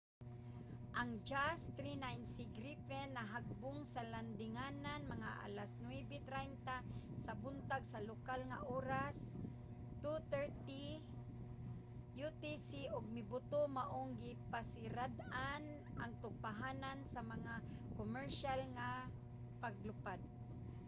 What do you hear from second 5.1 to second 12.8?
mga alas 9:30 sa buntag sa lokal nga oras 0230 utc